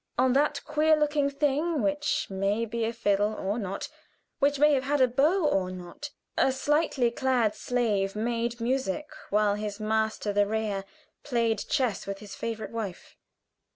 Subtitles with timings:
[0.17, 3.87] On that queer looking thing which may be a fiddle or not
[4.39, 9.53] which may have had a bow or not a slightly clad slave made music while
[9.53, 10.85] his master the rayah
[11.21, 13.15] played chess with his favorite wife.